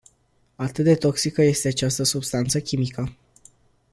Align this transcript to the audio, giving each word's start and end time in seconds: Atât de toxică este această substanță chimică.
Atât 0.55 0.83
de 0.83 0.95
toxică 0.95 1.41
este 1.41 1.67
această 1.67 2.03
substanță 2.03 2.59
chimică. 2.59 3.17